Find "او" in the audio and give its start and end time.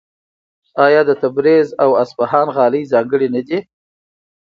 1.83-1.89